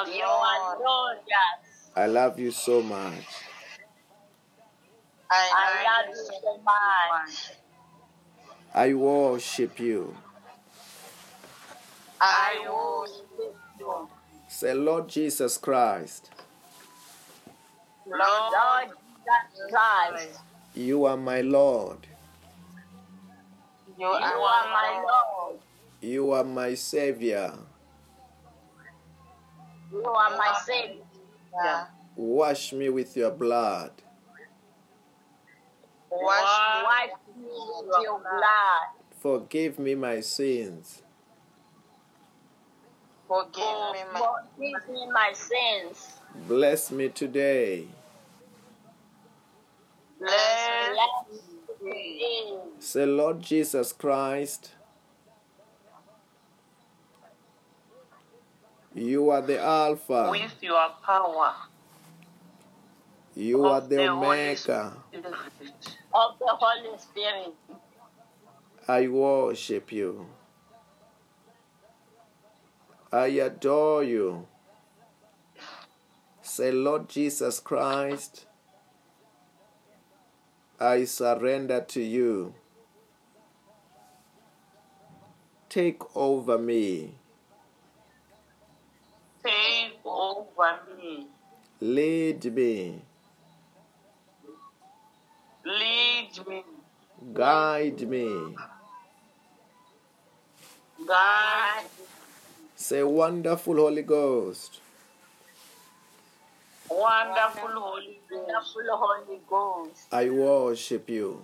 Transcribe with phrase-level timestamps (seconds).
[0.00, 1.24] are You are glorious.
[1.24, 1.90] glorious.
[1.96, 3.24] I love you so much.
[5.30, 7.52] I love you so much.
[8.74, 10.16] I worship you.
[12.20, 14.08] I worship you.
[14.48, 16.30] Say, Lord Jesus Christ,
[18.06, 20.40] Lord Jesus Christ.
[20.74, 22.06] you are my Lord.
[23.98, 25.60] You You are my Lord.
[26.00, 27.52] You are my Savior.
[29.92, 31.88] You are my Savior.
[32.16, 33.90] Wash me with your blood.
[36.10, 39.00] Wash Wipe me with your blood.
[39.20, 41.02] Forgive me my sins.
[43.26, 43.54] Forgive
[43.92, 46.12] me my Forgive me my sins.
[46.48, 47.86] Bless me today.
[50.18, 50.88] bless
[51.28, 52.58] Bless me.
[52.78, 54.72] Say, Lord Jesus Christ,
[59.00, 61.54] you are the Alpha, with your power.
[63.34, 64.92] you are the Holy Omega.
[66.12, 67.54] Of the Holy Spirit.
[68.86, 70.26] I worship you.
[73.12, 74.46] I adore you.
[76.42, 78.46] Say, Lord Jesus Christ,
[80.80, 82.54] I surrender to you.
[85.68, 87.19] Take over me.
[89.42, 91.26] Take over me.
[91.80, 93.02] Lead me.
[95.64, 96.64] Lead me.
[97.32, 98.54] Guide me.
[101.06, 101.84] Guide
[102.76, 104.80] Say, Wonderful Holy Ghost,
[106.90, 108.46] Wonderful Holy Ghost.
[108.48, 110.06] Wonderful Holy Ghost.
[110.10, 111.42] I worship you.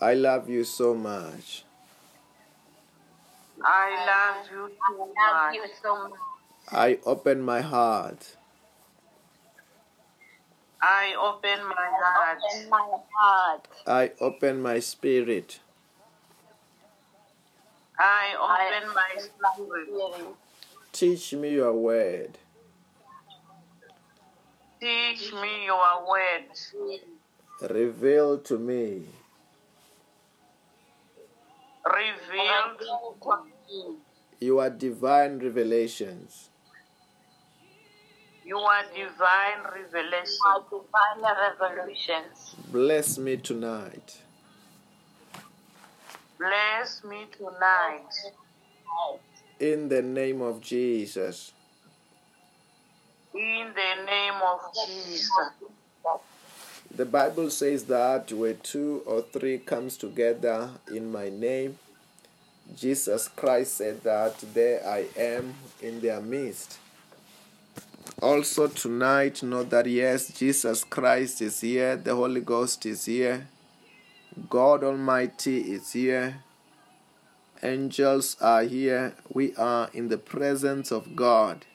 [0.00, 1.64] I love you so much.
[3.64, 5.70] I love you much.
[5.82, 6.12] so much.
[6.70, 8.36] I open my heart.
[10.80, 12.38] I open my heart.
[12.54, 13.68] Open my heart.
[13.86, 15.58] I open my spirit.
[17.98, 19.88] I I open my spirit.
[19.88, 20.36] spirit.
[20.92, 22.38] Teach me your word.
[24.80, 27.15] Teach me your word.
[27.62, 29.06] Reveal to me
[31.86, 33.96] Reveal to me
[34.40, 36.50] your divine revelations.
[38.44, 40.36] your divine revelation.
[40.44, 42.54] my divine revelations.
[42.70, 44.20] Bless me tonight.
[46.38, 48.12] Bless me tonight.
[49.58, 51.52] In the name of Jesus.
[53.34, 55.30] In the name of Jesus.
[56.96, 61.78] The Bible says that where two or three comes together in my name,
[62.74, 66.78] Jesus Christ said that there I am in their midst.
[68.22, 73.46] Also tonight know that yes, Jesus Christ is here, the Holy Ghost is here,
[74.48, 76.44] God Almighty is here,
[77.62, 81.66] angels are here, we are in the presence of God.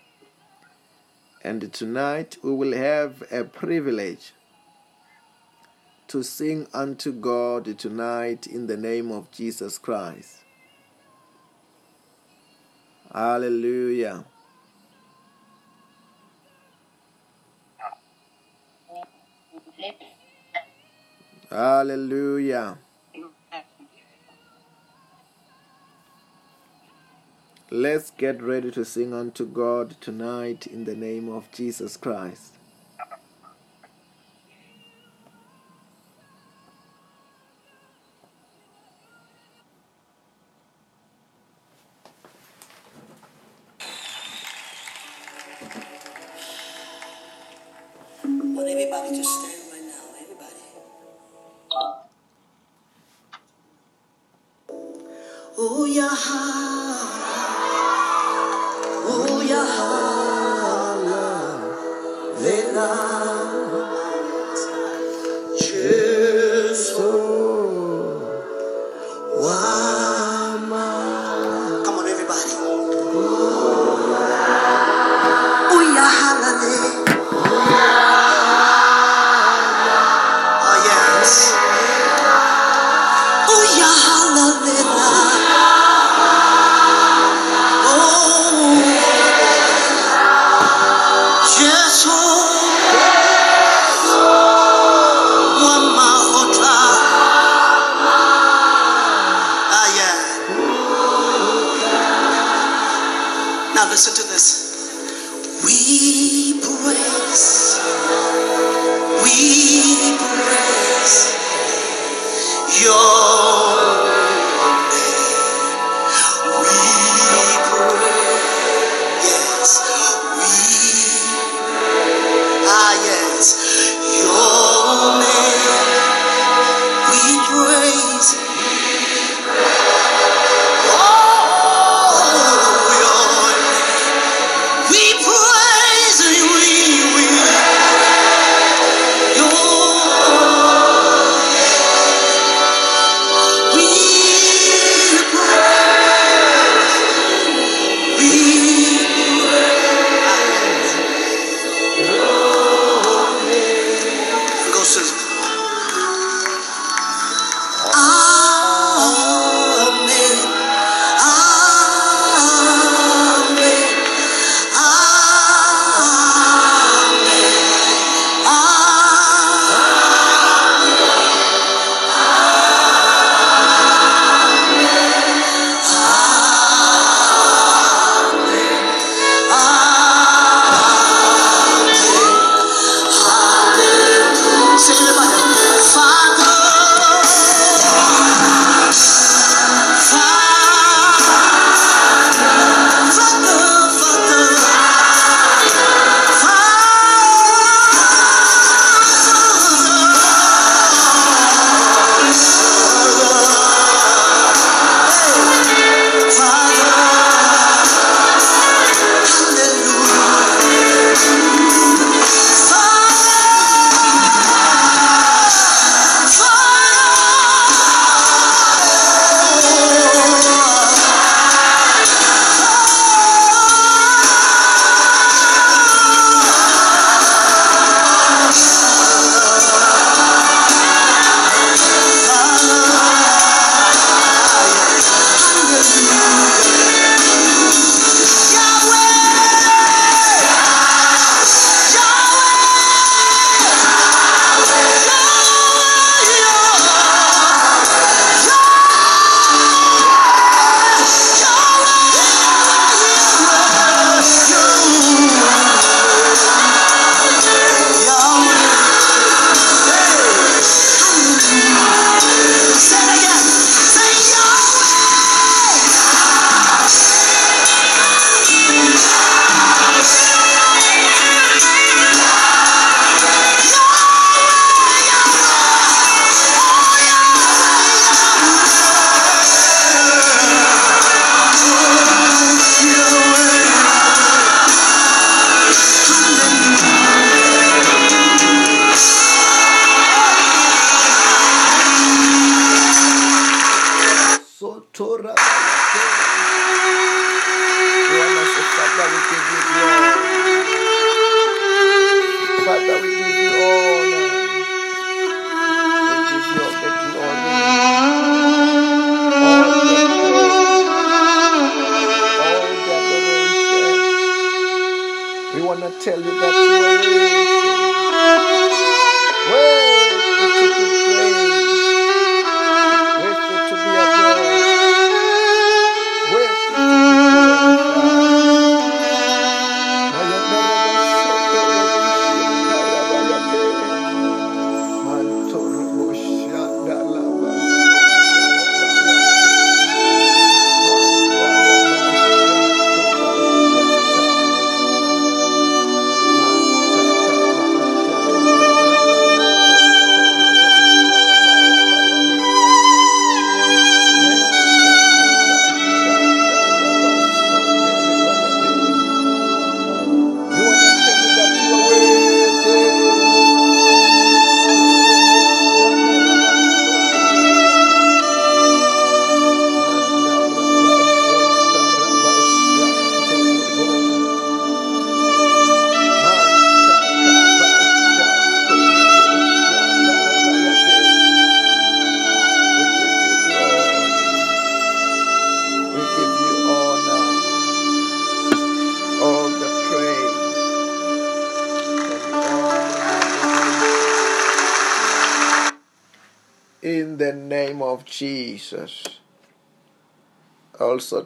[1.43, 4.33] And tonight we will have a privilege
[6.11, 10.39] to sing unto God tonight in the name of Jesus Christ.
[13.13, 14.25] Hallelujah.
[21.49, 22.77] Hallelujah.
[27.69, 32.60] Let's get ready to sing unto God tonight in the name of Jesus Christ.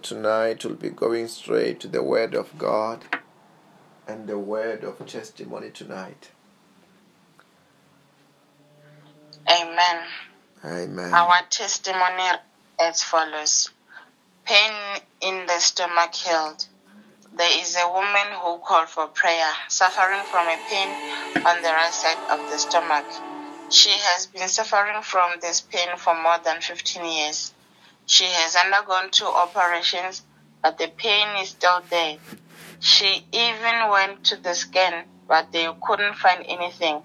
[0.06, 3.04] Tonight we'll be going straight to the Word of God
[4.08, 6.30] and the Word of testimony tonight.
[9.50, 10.04] Amen.
[10.64, 11.12] Amen.
[11.12, 12.38] Our testimony
[12.80, 13.72] as follows
[14.46, 14.74] Pain
[15.22, 16.68] in the stomach healed.
[17.36, 20.88] There is a woman who called for prayer, suffering from a pain
[21.48, 23.06] on the right side of the stomach.
[23.72, 27.55] She has been suffering from this pain for more than 15 years.
[28.08, 30.22] She has undergone two operations,
[30.62, 32.18] but the pain is still there.
[32.80, 37.02] She even went to the scan, but they couldn't find anything.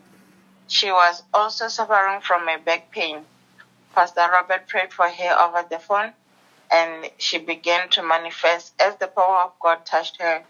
[0.69, 3.25] She was also suffering from a back pain.
[3.95, 6.13] Pastor Robert prayed for her over the phone,
[6.71, 10.45] and she began to manifest as the power of God touched her.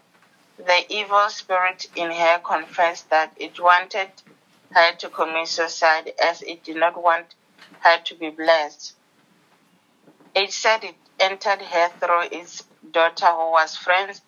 [0.57, 4.11] The evil spirit in her confessed that it wanted
[4.71, 7.35] her to commit suicide as it did not want
[7.79, 8.95] her to be blessed.
[10.33, 14.21] It said it entered her through its daughter, who was friends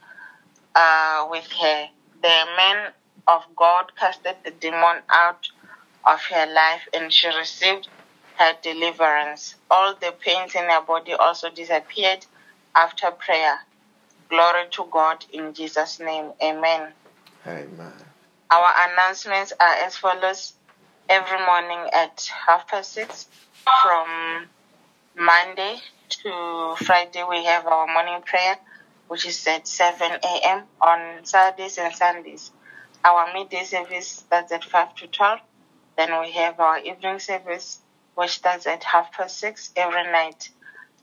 [0.76, 1.88] uh, with her.
[2.22, 2.92] The man
[3.28, 5.48] of God casted the demon out
[6.06, 7.88] of her life, and she received
[8.38, 9.56] her deliverance.
[9.70, 12.26] All the pains in her body also disappeared
[12.76, 13.60] after prayer.
[14.30, 16.32] Glory to God in Jesus' name.
[16.42, 16.92] Amen.
[17.46, 17.94] Amen.
[18.52, 20.54] Our announcements are as follows
[21.10, 23.28] every morning at half past six
[23.82, 24.48] from
[25.16, 25.78] Monday
[26.10, 28.58] to Friday we have our morning prayer
[29.08, 30.64] which is at 7 a.m.
[30.82, 32.52] on Saturdays and Sundays.
[33.06, 35.40] Our midday service starts at 5 to 12.
[35.98, 37.80] Then we have our evening service
[38.16, 40.50] which starts at half past six every night.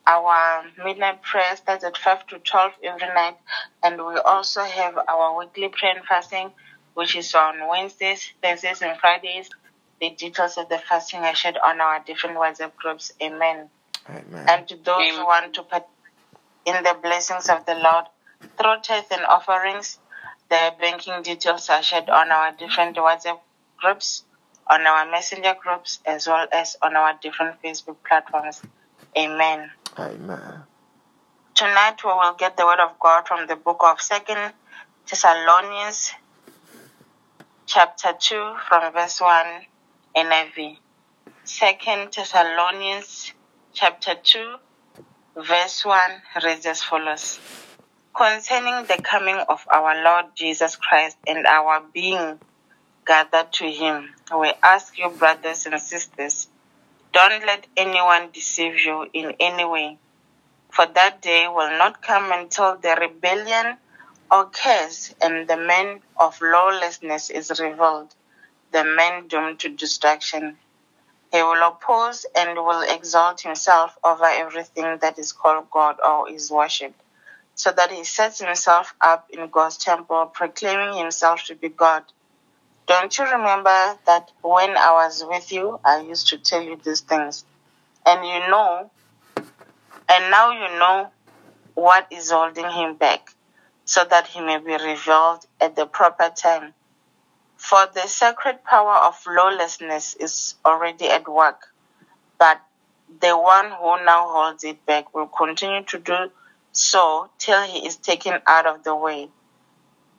[0.08, 3.36] Our midnight prayer starts at 5 to 12 every night.
[3.84, 6.50] And we also have our weekly prayer and fasting
[6.94, 9.50] which is on Wednesdays, Thursdays, and Fridays.
[10.00, 13.12] The details of the fasting are shared on our different WhatsApp groups.
[13.22, 13.70] Amen.
[14.08, 14.48] Amen.
[14.48, 15.88] And to those who want to partake
[16.64, 18.04] in the blessings of the Lord
[18.56, 19.98] through tithe and offerings,
[20.48, 23.38] the banking details are shared on our different WhatsApp
[23.78, 24.24] groups,
[24.68, 28.62] on our messenger groups, as well as on our different Facebook platforms.
[29.16, 29.70] Amen.
[29.98, 30.62] Amen.
[31.54, 34.52] Tonight we will get the word of God from the book of Second
[35.08, 36.12] Thessalonians,
[37.66, 39.66] chapter two, from verse one,
[40.16, 40.78] NIV.
[41.44, 43.32] Second Thessalonians,
[43.72, 44.56] chapter two,
[45.36, 47.40] verse one, reads as follows:
[48.14, 52.38] Concerning the coming of our Lord Jesus Christ and our being
[53.06, 56.48] gathered to Him, we ask you, brothers and sisters,
[57.12, 59.98] don't let anyone deceive you in any way
[60.70, 63.76] for that day will not come until the rebellion
[64.30, 68.14] occurs and the man of lawlessness is revealed,
[68.72, 70.56] the man doomed to destruction.
[71.32, 76.50] He will oppose and will exalt himself over everything that is called God or is
[76.50, 77.00] worshipped,
[77.54, 82.04] so that he sets himself up in God's temple, proclaiming himself to be God.
[82.86, 87.00] Don't you remember that when I was with you, I used to tell you these
[87.02, 87.44] things?
[88.04, 88.90] And you know
[90.10, 91.10] and now you know
[91.74, 93.32] what is holding him back,
[93.84, 96.74] so that he may be revealed at the proper time.
[97.60, 101.68] For the sacred power of lawlessness is already at work,
[102.38, 102.58] but
[103.20, 106.32] the one who now holds it back will continue to do
[106.72, 109.28] so till he is taken out of the way.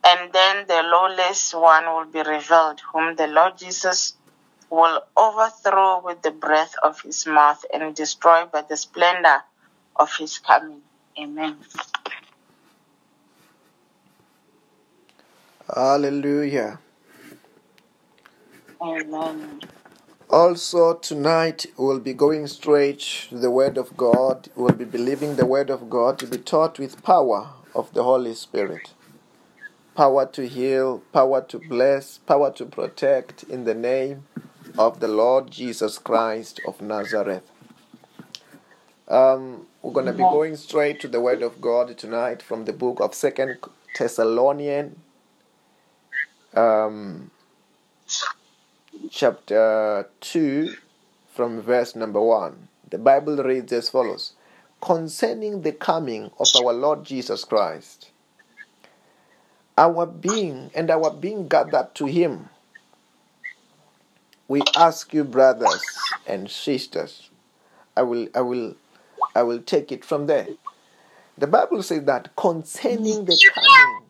[0.04, 4.14] And then the lawless one will be revealed, whom the Lord Jesus
[4.70, 9.42] will overthrow with the breath of his mouth and destroy by the splendor
[9.96, 10.80] of his coming.
[11.18, 11.56] Amen.
[15.74, 16.78] Hallelujah.
[20.28, 22.98] Also, tonight we'll be going straight
[23.28, 24.48] to the Word of God.
[24.56, 28.34] We'll be believing the Word of God to be taught with power of the Holy
[28.34, 28.92] Spirit.
[29.94, 34.24] Power to heal, power to bless, power to protect in the name
[34.78, 37.50] of the Lord Jesus Christ of Nazareth.
[39.06, 42.72] Um, we're going to be going straight to the Word of God tonight from the
[42.72, 43.58] book of Second
[43.98, 45.00] Thessalonian,
[46.54, 47.31] um,
[49.10, 50.76] chapter two,
[51.34, 52.68] from verse number one.
[52.88, 54.34] The Bible reads as follows:
[54.80, 58.10] Concerning the coming of our Lord Jesus Christ,
[59.78, 62.48] our being and our being gathered to Him,
[64.48, 65.82] we ask you, brothers
[66.26, 67.30] and sisters.
[67.96, 68.74] I will, I will
[69.34, 70.48] I will take it from there.
[71.38, 74.02] The Bible says that concerning the coming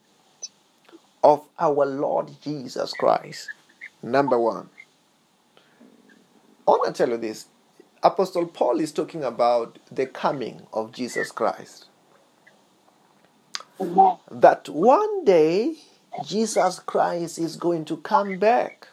[1.23, 3.51] of our Lord Jesus Christ,
[4.03, 4.69] number one,
[6.67, 7.47] I want to tell you this.
[8.03, 11.87] Apostle Paul is talking about the coming of Jesus Christ.
[13.81, 14.17] Amen.
[14.31, 15.75] that one day
[16.25, 18.87] Jesus Christ is going to come back.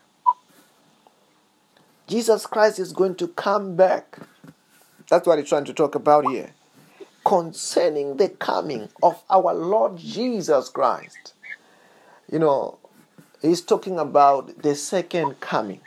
[2.07, 4.17] Jesus Christ is going to come back.
[5.09, 6.51] That's what he's trying to talk about here.
[7.23, 11.33] Concerning the coming of our Lord Jesus Christ.
[12.31, 12.79] You know,
[13.41, 15.81] he's talking about the second coming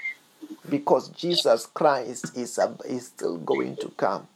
[0.68, 4.28] because Jesus Christ is, ab- is still going to come.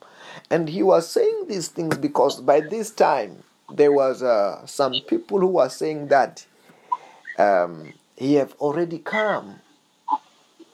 [0.50, 5.40] And he was saying these things because by this time there was uh, some people
[5.40, 6.47] who were saying that
[7.38, 9.61] um, he have already come.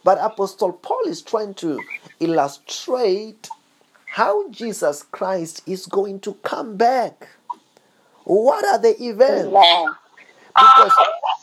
[0.04, 1.86] But Apostle Paul is trying to
[2.20, 3.50] illustrate
[4.06, 7.28] how Jesus Christ is going to come back.
[8.24, 9.48] What are the events?
[9.48, 9.96] Amen.
[10.54, 10.92] Because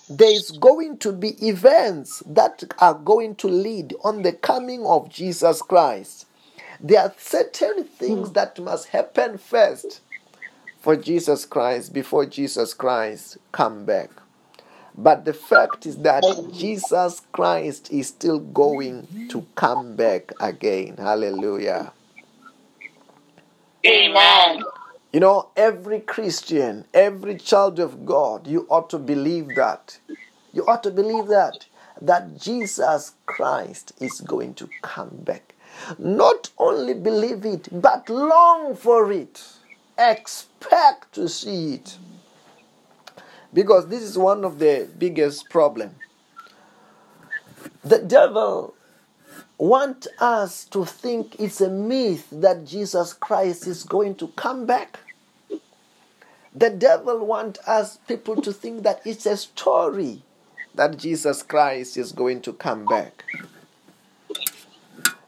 [0.10, 5.10] there is going to be events that are going to lead on the coming of
[5.10, 6.25] Jesus Christ.
[6.80, 8.34] There are certain things hmm.
[8.34, 10.01] that must happen first
[10.80, 14.10] for Jesus Christ before Jesus Christ come back.
[14.98, 16.24] But the fact is that
[16.54, 20.98] Jesus Christ is still going to come back again.
[20.98, 21.94] Hallelujah.
[23.86, 24.63] Amen.
[25.12, 30.00] You know, every Christian, every child of God, you ought to believe that.
[30.54, 31.66] You ought to believe that.
[32.00, 35.56] That Jesus Christ is going to come back.
[35.98, 39.44] Not only believe it, but long for it.
[39.98, 41.98] Expect to see it.
[43.51, 45.96] Because this is one of the biggest problem.
[47.84, 48.75] The devil
[49.60, 55.00] want us to think it's a myth that Jesus Christ is going to come back.
[56.56, 60.24] The devil want us people to think that it's a story
[60.75, 63.25] that Jesus Christ is going to come back.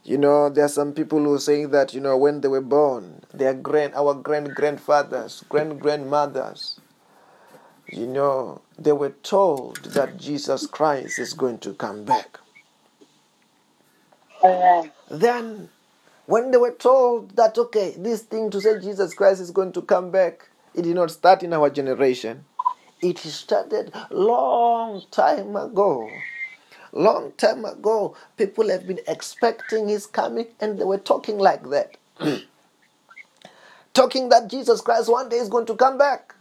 [0.04, 2.62] You know, there are some people who are saying that, you know, when they were
[2.62, 6.80] born, their grand our grand grandfathers, grand grandmothers,
[7.88, 12.41] you know, they were told that Jesus Christ is going to come back.
[15.10, 15.70] Then,
[16.26, 19.82] when they were told that, okay, this thing to say Jesus Christ is going to
[19.82, 22.46] come back, it did not start in our generation.
[23.02, 26.10] It started long time ago.
[26.94, 31.98] Long time ago, people have been expecting his coming and they were talking like that.
[33.94, 36.36] talking that Jesus Christ one day is going to come back.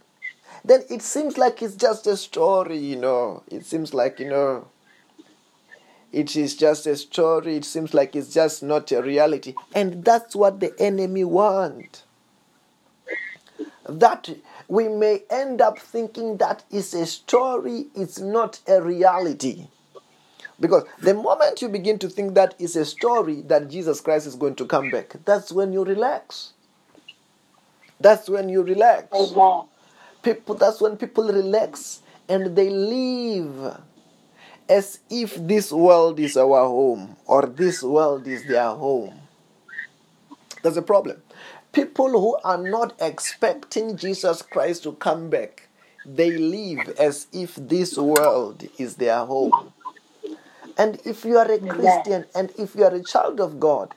[0.63, 3.43] Then it seems like it's just a story, you know.
[3.49, 4.67] It seems like, you know,
[6.11, 7.55] it is just a story.
[7.57, 9.55] It seems like it's just not a reality.
[9.73, 12.03] And that's what the enemy want.
[13.87, 14.29] That
[14.67, 19.67] we may end up thinking that is a story it's not a reality.
[20.59, 24.35] Because the moment you begin to think that is a story that jesus christ is
[24.35, 26.53] going to come back that's when you relax.
[27.99, 29.09] That's when you relax.
[30.23, 33.81] People that's when people relax and they live
[34.71, 39.13] as if this world is our home or this world is their home.
[40.63, 41.21] There's a problem.
[41.73, 45.67] People who are not expecting Jesus Christ to come back,
[46.05, 49.73] they live as if this world is their home.
[50.77, 53.93] And if you are a Christian and if you are a child of God,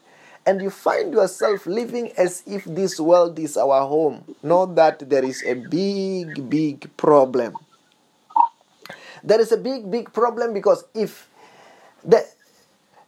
[0.47, 5.25] and you find yourself living as if this world is our home, know that there
[5.25, 7.55] is a big, big problem.
[9.25, 11.31] There is a big, big problem because if
[12.05, 12.27] the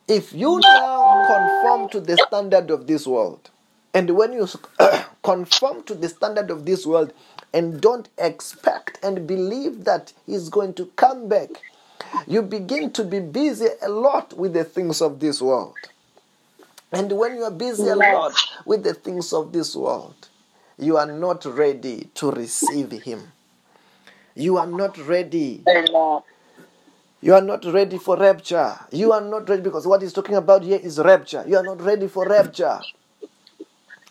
[0.08, 3.50] if you now conform to the standard of this world,
[3.92, 4.48] and when you
[5.22, 7.12] conform to the standard of this world
[7.52, 11.50] and don't expect and believe that he's going to come back,
[12.26, 15.74] you begin to be busy a lot with the things of this world.
[16.92, 18.32] And when you are busy a lot
[18.64, 20.28] with the things of this world,
[20.78, 23.32] you are not ready to receive him.
[24.36, 25.64] You are not ready.
[27.22, 28.78] You are not ready for rapture.
[28.92, 31.42] You are not ready because what he's talking about here is rapture.
[31.48, 32.80] You are not ready for rapture.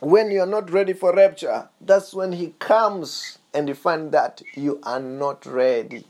[0.02, 4.42] When you are not ready for rapture, that's when he comes and you find that
[4.56, 6.06] you are not ready.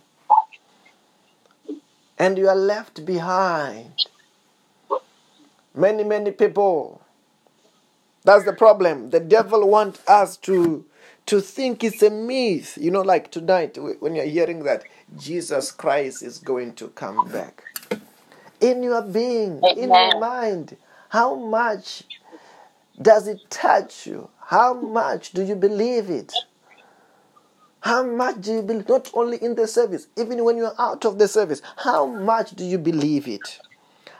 [2.17, 3.91] And you are left behind.
[5.75, 7.01] Many, many people.
[8.23, 9.10] That's the problem.
[9.12, 10.86] The devil wants us to
[11.27, 12.77] to think it's a myth.
[12.79, 14.83] You know, like tonight when you're hearing that
[15.17, 17.63] Jesus Christ is going to come back.
[18.61, 20.77] In your being, in your mind,
[21.09, 22.03] how much
[23.01, 24.29] does it touch you?
[24.39, 26.33] How much do you believe it?
[27.81, 28.89] How much do you believe?
[28.89, 32.63] Not only in the service, even when you're out of the service, how much do
[32.63, 33.59] you believe it?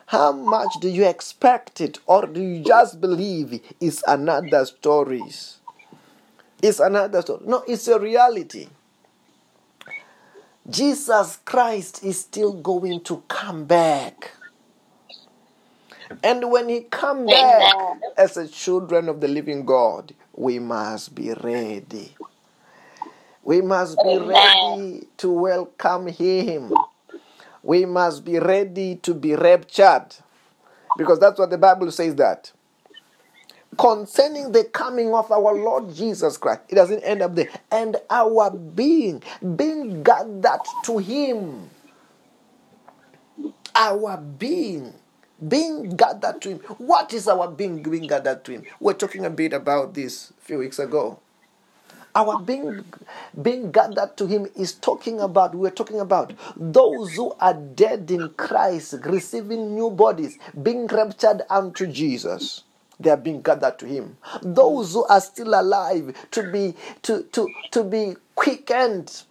[0.08, 1.98] How much do you expect it?
[2.06, 5.24] Or do you just believe it's another story?
[6.62, 7.42] It's another story.
[7.46, 8.68] No, it's a reality.
[10.70, 14.32] Jesus Christ is still going to come back.
[16.24, 17.72] And when he come back
[18.18, 22.16] as a children of the living God, we must be ready.
[23.44, 26.74] We must be ready to welcome him.
[27.62, 30.16] We must be ready to be raptured.
[30.98, 32.52] Because that's what the Bible says that.
[33.78, 37.50] Concerning the coming of our Lord Jesus Christ, it doesn't end up there.
[37.72, 39.24] And our being,
[39.56, 41.70] being gathered to him.
[43.76, 44.94] Our being,
[45.46, 46.60] being gathered to him.
[46.78, 48.64] What is our being being gathered to him?
[48.80, 51.20] We're talking a bit about this a few weeks ago.
[52.16, 52.86] Our being
[53.42, 58.30] being gathered to him is talking about, we're talking about those who are dead in
[58.38, 62.64] Christ, receiving new bodies, being raptured unto Jesus.
[63.00, 64.18] They are being gathered to him.
[64.42, 69.24] Those who are still alive to be to to to be quickened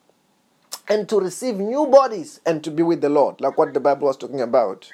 [0.88, 4.09] and to receive new bodies and to be with the Lord, like what the Bible
[4.09, 4.92] was talking about.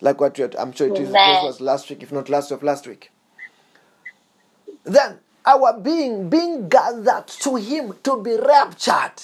[0.00, 2.62] Like what had, I'm sure it is, this was last week, if not last of
[2.62, 3.10] last week.
[4.84, 9.22] Then our being being gathered to him to be raptured.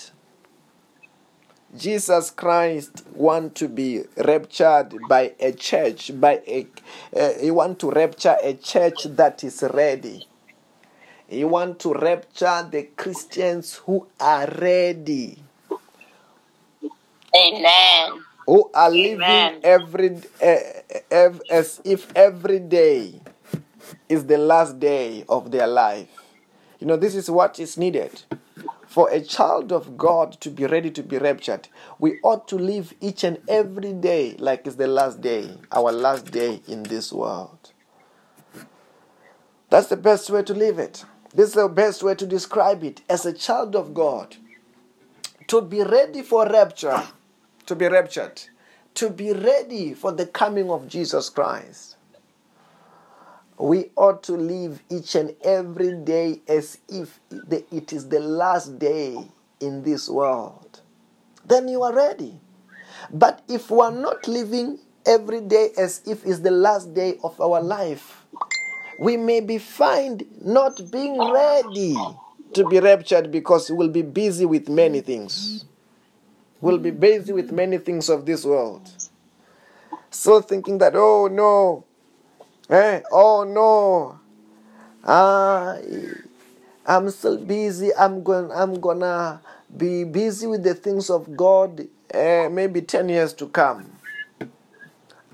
[1.76, 6.66] Jesus Christ want to be raptured by a church, by a
[7.16, 10.24] uh, he want to rapture a church that is ready.
[11.28, 15.38] He want to rapture the Christians who are ready,
[17.36, 18.24] Amen.
[18.46, 19.60] who are living Amen.
[19.62, 20.56] every uh,
[21.10, 23.20] ev- as if every day
[24.08, 26.08] is the last day of their life.
[26.80, 28.22] You know, this is what is needed.
[28.90, 31.68] For a child of God to be ready to be raptured,
[32.00, 36.32] we ought to live each and every day like it's the last day, our last
[36.32, 37.70] day in this world.
[39.68, 41.04] That's the best way to live it.
[41.32, 43.02] This is the best way to describe it.
[43.08, 44.34] As a child of God,
[45.46, 47.04] to be ready for rapture,
[47.66, 48.42] to be raptured,
[48.94, 51.89] to be ready for the coming of Jesus Christ
[53.60, 59.18] we ought to live each and every day as if it is the last day
[59.60, 60.80] in this world.
[61.44, 62.40] Then you are ready.
[63.12, 67.38] But if we are not living every day as if it's the last day of
[67.40, 68.24] our life,
[68.98, 71.96] we may be found not being ready
[72.54, 75.66] to be raptured because we'll be busy with many things.
[76.62, 78.90] We'll be busy with many things of this world.
[80.10, 81.84] So thinking that, oh no,
[82.70, 83.02] Eh?
[83.10, 84.20] Oh no.
[85.04, 85.76] Ah,
[86.86, 87.94] I'm still busy.
[87.94, 88.50] I'm going.
[88.52, 89.40] I'm gonna
[89.76, 91.88] be busy with the things of God.
[92.12, 93.92] Eh, maybe ten years to come.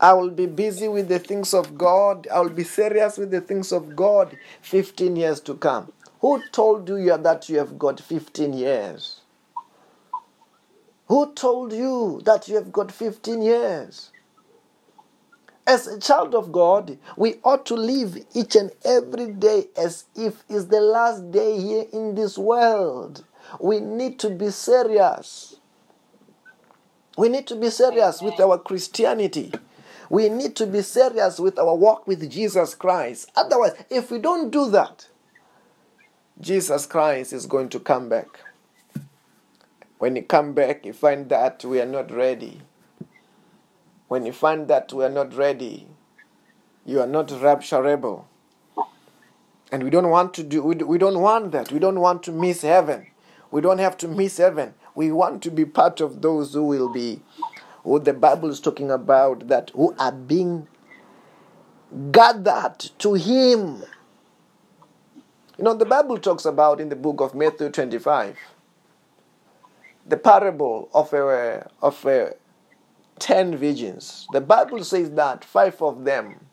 [0.00, 2.26] I will be busy with the things of God.
[2.32, 4.36] I will be serious with the things of God.
[4.62, 5.92] Fifteen years to come.
[6.20, 9.20] Who told you that you have got fifteen years?
[11.08, 14.10] Who told you that you have got fifteen years?
[15.66, 20.44] As a child of God, we ought to live each and every day as if
[20.48, 23.24] it's the last day here in this world.
[23.60, 25.56] We need to be serious.
[27.18, 29.52] We need to be serious with our Christianity.
[30.08, 33.30] We need to be serious with our walk with Jesus Christ.
[33.34, 35.08] Otherwise, if we don't do that,
[36.40, 38.28] Jesus Christ is going to come back.
[39.98, 42.60] When he come back, you find that we are not ready.
[44.08, 45.86] When you find that we are not ready,
[46.84, 48.24] you are not rapturable.
[49.72, 51.72] And we don't want to do we, we don't want that.
[51.72, 53.08] We don't want to miss heaven.
[53.50, 54.74] We don't have to miss heaven.
[54.94, 57.22] We want to be part of those who will be
[57.82, 60.68] who the Bible is talking about that who are being
[62.12, 63.82] gathered to him.
[65.58, 68.36] You know, the Bible talks about in the book of Matthew 25
[70.08, 72.34] the parable of a, of a
[73.18, 74.26] ten virgins.
[74.32, 76.46] The Bible says that five of them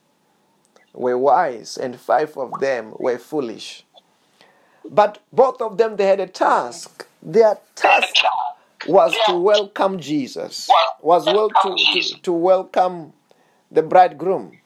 [0.93, 3.85] were wise and five of them were foolish.
[4.89, 7.07] But both of them they had a task.
[7.21, 8.15] Their task
[8.87, 10.69] was to welcome Jesus,
[11.01, 13.13] was well to, to, to welcome
[13.71, 14.59] the bridegroom.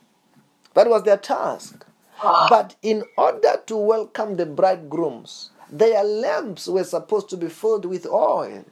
[0.74, 1.86] That was their task.
[2.22, 8.08] But in order to welcome the bridegrooms, their lamps were supposed to be filled with
[8.08, 8.66] oil.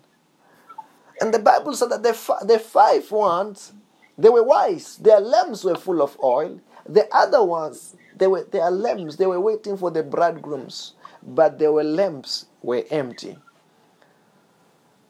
[1.21, 3.73] And the Bible said that the, fi- the five ones,
[4.17, 4.97] they were wise.
[4.97, 6.59] Their lamps were full of oil.
[6.87, 11.71] The other ones, they were their lamps, they were waiting for the bridegrooms, but their
[11.71, 13.37] lamps were empty.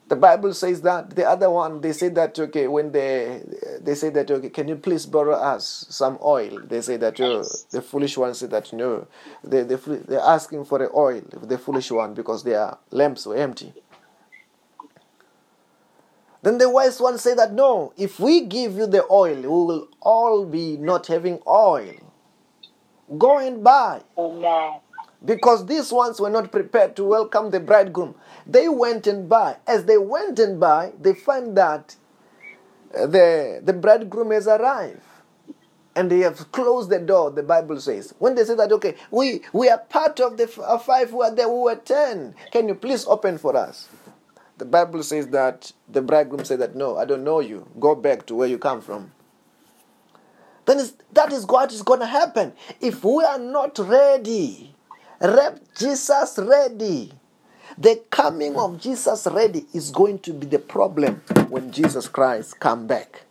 [0.08, 3.42] The Bible says that the other one, they say that okay, when they
[3.82, 6.62] they say that okay, can you please borrow us some oil?
[6.64, 9.08] They say that oh, the foolish one said that no,
[9.44, 13.74] they they they're asking for the oil, the foolish one because their lamps were empty.
[16.46, 19.88] Then the wise ones say that no, if we give you the oil, we will
[20.00, 21.96] all be not having oil.
[23.18, 24.04] Go and buy.
[24.16, 24.80] Amen.
[25.26, 28.14] Because these ones were not prepared to welcome the bridegroom.
[28.46, 29.58] They went and buy.
[29.66, 31.96] As they went and buy, they find that
[32.96, 35.02] uh, the, the bridegroom has arrived.
[35.96, 38.14] And they have closed the door, the Bible says.
[38.20, 41.48] When they say that, okay, we, we are part of the five who are there,
[41.48, 42.36] who were ten.
[42.52, 43.90] Can you please open for us?
[44.58, 47.68] The Bible says that the bridegroom said that, no, I don't know you.
[47.80, 49.12] Go back to where you come from.
[50.66, 50.82] Then
[51.14, 52.54] that is what is going to happen.
[52.82, 54.74] If we are not ready,
[55.22, 57.12] rep Jesus ready,
[57.78, 62.88] the coming of Jesus ready is going to be the problem when Jesus Christ come
[62.88, 63.24] back.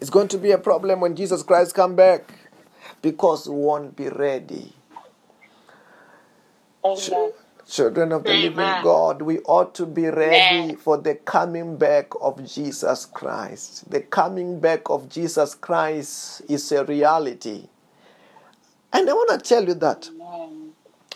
[0.00, 2.24] It's going to be a problem when Jesus Christ come back
[3.00, 4.72] because we won't be ready.
[6.84, 7.32] Amen.
[7.68, 10.76] Children of the living God, we ought to be ready Amen.
[10.76, 13.90] for the coming back of Jesus Christ.
[13.90, 17.68] The coming back of Jesus Christ is a reality.
[18.92, 20.72] And I want to tell you that Amen.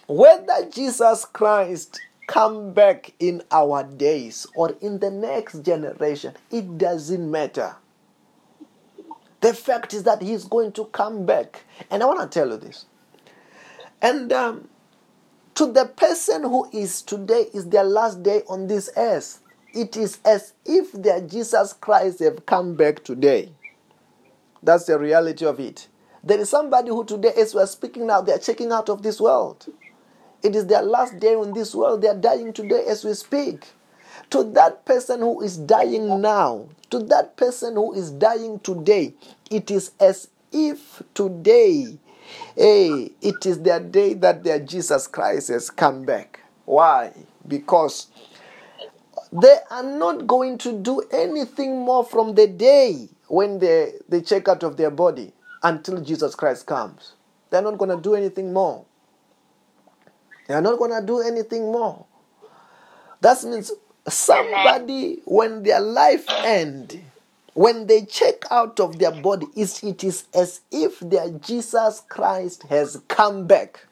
[0.07, 7.31] whether Jesus Christ come back in our days or in the next generation, it doesn't
[7.31, 7.77] matter.
[9.41, 11.65] The fact is that he's going to come back.
[11.91, 12.87] And I want to tell you this.
[14.01, 14.69] And um,
[15.57, 19.41] to the person who is today is their last day on this earth,
[19.73, 23.53] it is as if their Jesus Christ have come back today.
[24.63, 25.89] That's the reality of it.
[26.23, 29.03] There is somebody who today, as we are speaking now, they are checking out of
[29.03, 29.67] this world.
[30.43, 32.03] It is their last day on this world.
[32.03, 33.65] They are dying today as we speak.
[34.31, 39.15] To that person who is dying now, to that person who is dying today,
[39.51, 41.99] it is as if today,
[42.57, 46.41] hey, it is their day that their Jesus Christ has come back.
[46.65, 47.13] Why?
[47.47, 48.09] Because
[49.33, 54.49] they are not going to do anything more from the day when they, they check
[54.49, 57.15] out of their body until Jesus Christ comes.
[57.51, 58.85] They're not going to do anything more.
[60.47, 62.07] They are not going to do anything more.
[63.21, 63.73] That means
[64.09, 67.03] somebody, when their life end,
[67.57, 73.01] when they check out of their body, it is as if their Jesus Christ has
[73.09, 73.87] come back.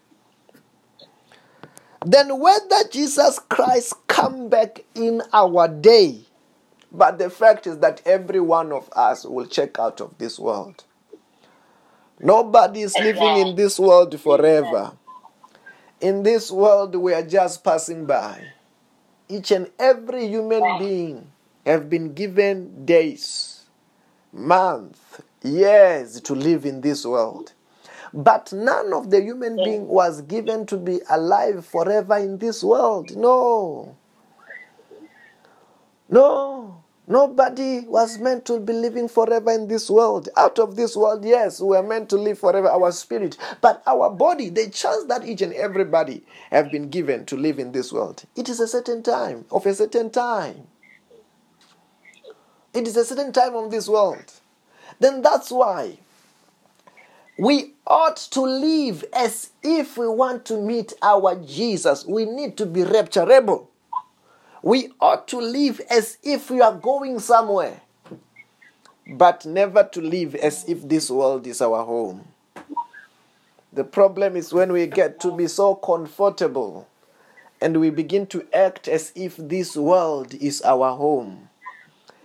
[2.04, 6.20] Then whether Jesus Christ come back in our day,
[6.92, 10.84] but the fact is that every one of us will check out of this world.
[12.20, 14.92] Nobody is living in this world forever.
[16.02, 18.46] In this world, we are just passing by.
[19.26, 21.30] Each and every human being
[21.66, 23.53] have been given days,
[24.34, 25.00] months,
[25.42, 27.52] years to live in this world.
[28.12, 33.16] But none of the human being was given to be alive forever in this world.
[33.16, 33.96] No.
[36.08, 36.84] No.
[37.06, 40.30] Nobody was meant to be living forever in this world.
[40.38, 43.36] Out of this world, yes, we are meant to live forever, our spirit.
[43.60, 47.72] But our body, the chance that each and everybody have been given to live in
[47.72, 50.66] this world, it is a certain time, of a certain time.
[52.74, 54.32] It is a certain time of this world.
[54.98, 55.98] Then that's why
[57.38, 62.04] we ought to live as if we want to meet our Jesus.
[62.04, 63.68] We need to be rapturable.
[64.62, 67.80] We ought to live as if we are going somewhere,
[69.06, 72.26] but never to live as if this world is our home.
[73.72, 76.88] The problem is when we get to be so comfortable
[77.60, 81.50] and we begin to act as if this world is our home.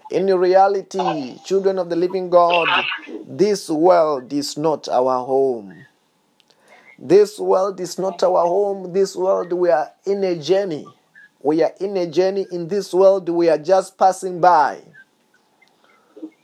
[0.10, 2.68] In reality, children of the living God,
[3.28, 5.86] this world is not our home.
[6.98, 8.92] This world is not our home.
[8.92, 10.86] This world, we are in a journey.
[11.42, 14.82] We are in a journey in this world, we are just passing by.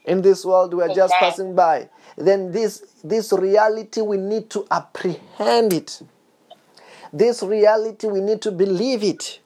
[0.06, 1.90] In this world, we are just passing by.
[2.18, 6.02] Then this this reality we need to apprehend it.
[7.12, 9.40] This reality we need to believe it.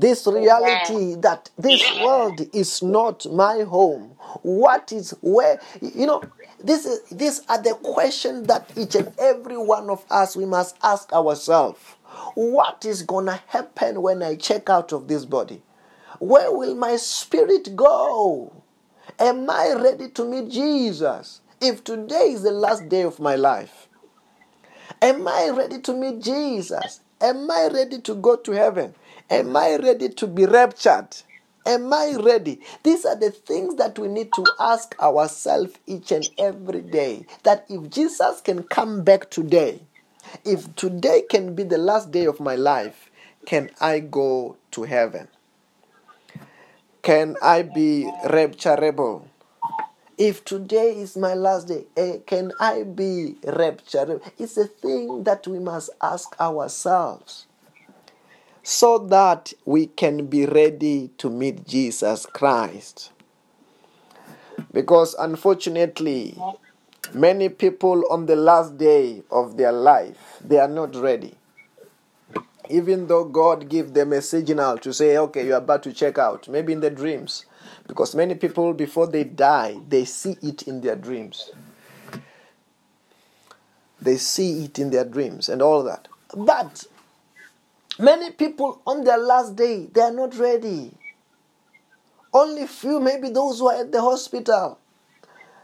[0.00, 4.16] This reality that this world is not my home.
[4.40, 6.24] What is where you know
[6.58, 10.76] this is these are the questions that each and every one of us we must
[10.82, 11.80] ask ourselves.
[12.34, 15.62] What is gonna happen when I check out of this body?
[16.18, 18.62] Where will my spirit go?
[19.18, 21.42] Am I ready to meet Jesus?
[21.60, 23.88] If today is the last day of my life,
[25.02, 27.00] am I ready to meet Jesus?
[27.20, 28.94] Am I ready to go to heaven?
[29.30, 31.16] Am I ready to be raptured?
[31.66, 32.60] Am I ready?
[32.82, 37.26] These are the things that we need to ask ourselves each and every day.
[37.44, 39.82] That if Jesus can come back today,
[40.44, 43.10] if today can be the last day of my life,
[43.46, 45.28] can I go to heaven?
[47.02, 49.26] can I be rapturable?
[50.18, 54.22] If today is my last day, eh, can I be rapturable?
[54.38, 57.46] It's a thing that we must ask ourselves
[58.70, 63.10] so that we can be ready to meet Jesus Christ.
[64.72, 66.38] Because unfortunately,
[67.12, 71.34] many people on the last day of their life, they are not ready.
[72.68, 76.46] Even though God give them a signal to say, okay, you're about to check out,
[76.46, 77.46] maybe in the dreams.
[77.88, 81.50] Because many people, before they die, they see it in their dreams.
[84.00, 86.06] They see it in their dreams and all that.
[86.36, 86.84] But
[88.00, 90.92] many people on their last day, they are not ready.
[92.32, 94.78] Only few, maybe those who are at the hospital,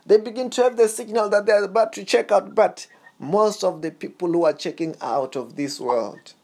[0.05, 2.55] they begin to have the signal that they are about to check out.
[2.55, 2.87] But
[3.19, 6.35] most of the people who are checking out of this world,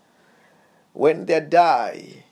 [0.92, 2.24] when they die,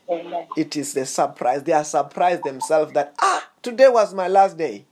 [0.57, 1.63] it is the surprise.
[1.63, 4.87] They are surprised themselves that, ah, today was my last day.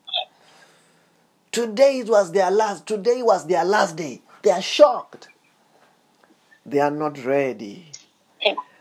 [1.51, 4.23] Today it was their last, today was their last day.
[4.43, 5.29] They are shocked.
[6.65, 7.91] They are not ready.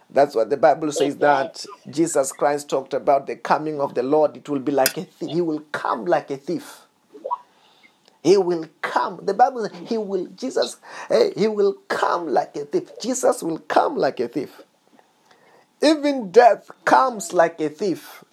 [0.09, 4.37] That's what the Bible says that Jesus Christ talked about the coming of the Lord.
[4.37, 5.29] It will be like a thief.
[5.29, 6.81] He will come like a thief.
[8.23, 9.19] He will come.
[9.23, 10.77] The Bible says he will, Jesus,
[11.09, 12.91] eh, he will come like a thief.
[13.01, 14.61] Jesus will come like a thief.
[15.81, 18.23] Even death comes like a thief.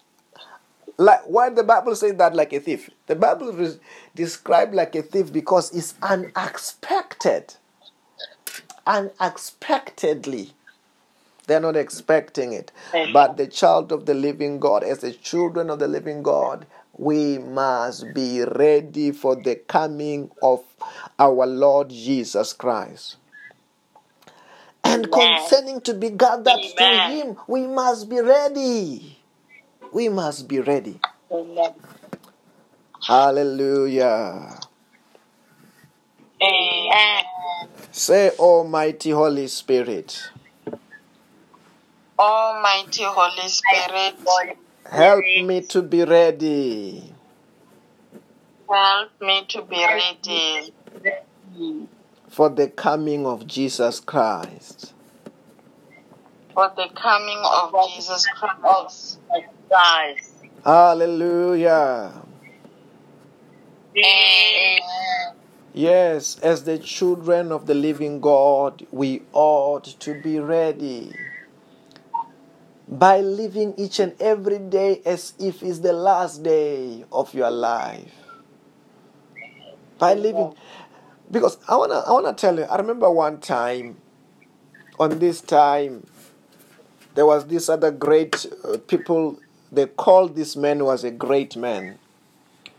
[0.96, 2.88] Like why the Bible says that like a thief?
[3.06, 3.78] The Bible re-
[4.14, 7.54] described like a thief because it's unexpected.
[8.86, 10.52] Unexpectedly.
[11.46, 12.72] They're not expecting it.
[13.12, 17.38] But the child of the living God, as the children of the living God, we
[17.38, 20.62] must be ready for the coming of
[21.18, 23.16] our Lord Jesus Christ.
[24.84, 29.18] And concerning to be gathered to Him, we must be ready.
[29.92, 31.00] We must be ready.
[31.30, 31.74] Amen.
[33.06, 34.60] Hallelujah.
[36.42, 37.24] Amen.
[37.90, 40.30] Say, Almighty Holy Spirit,
[42.18, 44.14] Almighty Holy Spirit,
[44.90, 47.14] help me to be ready
[48.68, 50.72] help me to be ready
[52.28, 54.92] for the coming of Jesus Christ.
[56.52, 59.18] for the coming of Jesus Christ.
[59.68, 60.34] Christ.
[60.64, 62.12] Hallelujah.
[63.96, 64.80] Amen.
[65.72, 71.12] Yes, as the children of the living God, we ought to be ready
[72.88, 78.12] by living each and every day as if it's the last day of your life.
[79.98, 80.54] By living,
[81.30, 82.64] because I wanna, I wanna tell you.
[82.64, 83.96] I remember one time,
[84.98, 86.06] on this time,
[87.14, 89.38] there was this other great uh, people.
[89.72, 91.98] They called this man was a great man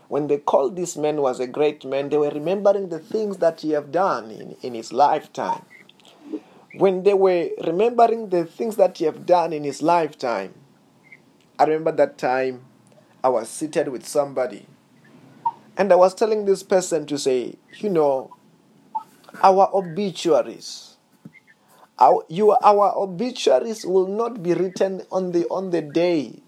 [0.08, 3.60] when they called this man was a great man, they were remembering the things that
[3.60, 5.64] he have done in, in his lifetime.
[6.78, 10.54] When they were remembering the things that he have done in his lifetime,
[11.58, 12.64] I remember that time
[13.24, 14.66] I was seated with somebody
[15.76, 18.30] and I was telling this person to say, you know,
[19.42, 20.96] our obituaries,
[21.98, 26.40] our, you, our obituaries will not be written on the on the day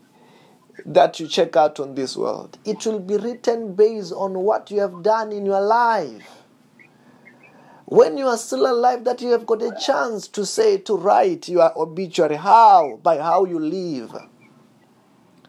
[0.87, 2.59] that you check out on this world.
[2.65, 6.23] It will be written based on what you have done in your life.
[7.91, 11.49] When you are still alive, that you have got a chance to say, to write
[11.49, 12.37] your obituary.
[12.37, 13.01] How?
[13.03, 14.15] By how you live.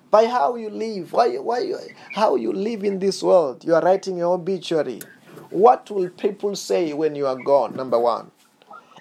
[0.09, 1.11] By how you live.
[1.11, 1.77] Why, why you,
[2.13, 3.65] how you live in this world.
[3.65, 5.01] You are writing your obituary.
[5.49, 7.75] What will people say when you are gone?
[7.75, 8.31] Number one.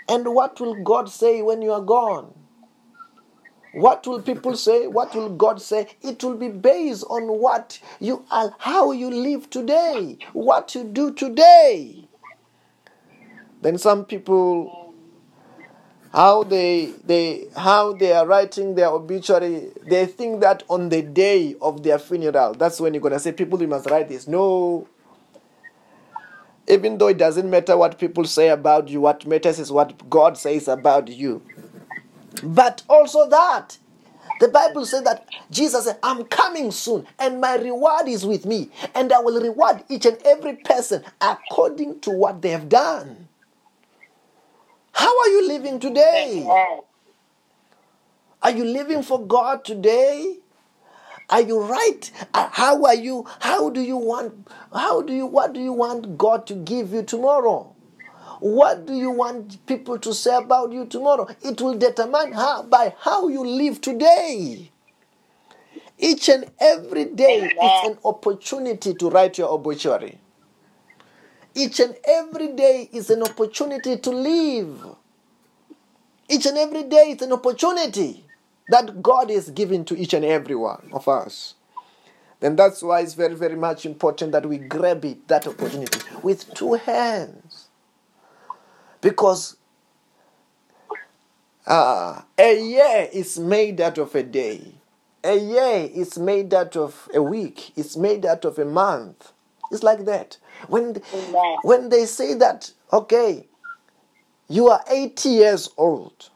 [0.09, 2.35] And what will God say when you are gone?
[3.73, 4.89] What will people say?
[4.89, 5.87] What will God say?
[6.03, 11.13] It will be based on what you are, how you live today, what you do
[11.13, 12.08] today.
[13.69, 14.95] Then some people,
[16.11, 21.55] how they they how they are writing their obituary, they think that on the day
[21.61, 24.27] of their funeral, that's when you're gonna say, people, you must write this.
[24.27, 24.89] No.
[26.67, 30.39] Even though it doesn't matter what people say about you, what matters is what God
[30.39, 31.43] says about you.
[32.43, 33.77] But also that
[34.41, 38.71] the Bible says that Jesus said, I'm coming soon, and my reward is with me,
[38.95, 43.28] and I will reward each and every person according to what they have done.
[44.93, 46.45] How are you living today?
[48.43, 50.39] Are you living for God today?
[51.31, 52.11] Are you right?
[52.33, 53.27] Uh, How are you?
[53.41, 54.49] How do you want?
[54.73, 55.27] How do you?
[55.27, 57.75] What do you want God to give you tomorrow?
[58.41, 61.27] What do you want people to say about you tomorrow?
[61.43, 64.71] It will determine how by how you live today.
[65.99, 70.19] Each and every day is an opportunity to write your obituary.
[71.59, 74.95] Each and every day is an opportunity to live.
[76.29, 78.25] Each and every day is an opportunity
[78.69, 81.55] that God is giving to each and every one of us.
[82.39, 86.55] Then that's why it's very, very much important that we grab it, that opportunity, with
[86.55, 87.67] two hands.
[89.01, 89.57] Because
[91.67, 94.75] uh, a year is made out of a day.
[95.25, 97.73] A year is made out of a week.
[97.75, 99.33] It's made out of a month.
[99.71, 100.39] It's like that.
[100.69, 100.95] When,
[101.63, 103.47] when they say that, okay,
[104.49, 106.31] you are 80 years old,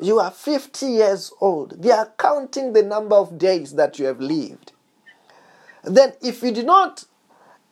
[0.00, 4.20] you are 50 years old, they are counting the number of days that you have
[4.20, 4.72] lived.
[5.84, 7.04] Then, if you did not,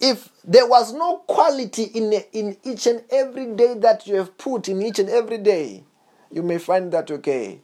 [0.01, 4.69] if there was no quality in, in each and every day that you have put
[4.69, 5.85] in each and every day,
[6.31, 7.61] you may find that, okay,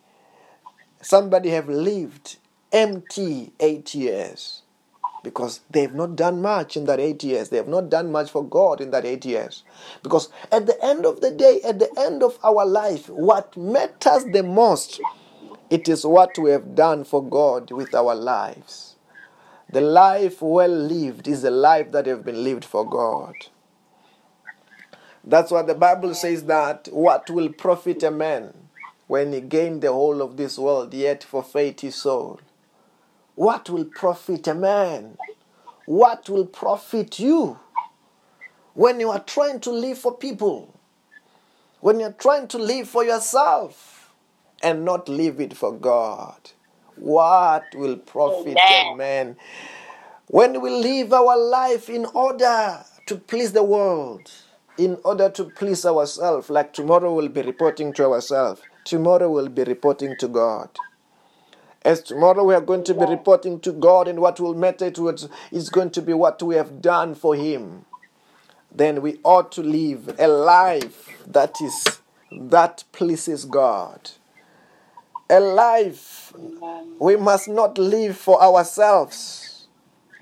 [1.00, 2.36] somebody have lived
[2.72, 4.62] empty eight years
[5.22, 7.48] because they have not done much in that eight years.
[7.48, 9.62] They have not done much for God in that eight years.
[10.02, 14.24] Because at the end of the day, at the end of our life, what matters
[14.24, 15.00] the most,
[15.70, 18.96] it is what we have done for God with our lives.
[19.70, 23.34] The life well lived is a life that have been lived for God.
[25.24, 28.52] That's why the Bible says that what will profit a man
[29.06, 32.40] when he gain the whole of this world yet forfeit his soul?
[33.34, 35.16] What will profit a man?
[35.86, 37.58] What will profit you
[38.74, 40.78] when you are trying to live for people?
[41.80, 44.12] When you're trying to live for yourself
[44.62, 46.50] and not live it for God?
[46.96, 49.36] What will profit a man
[50.28, 54.30] when we live our life in order to please the world,
[54.78, 56.50] in order to please ourselves?
[56.50, 60.68] Like tomorrow we'll be reporting to ourselves, tomorrow we'll be reporting to God.
[61.84, 64.92] As tomorrow we are going to be reporting to God, and what will matter
[65.50, 67.84] is going to be what we have done for Him.
[68.74, 74.12] Then we ought to live a life that is that pleases God.
[75.28, 76.32] A life
[76.98, 79.66] we must not live for ourselves,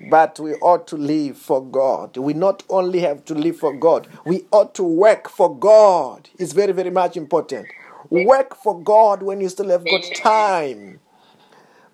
[0.09, 2.17] but we ought to live for God.
[2.17, 6.29] We not only have to live for God, we ought to work for God.
[6.39, 7.67] It's very, very much important.
[8.09, 10.99] Work for God when you still have got time.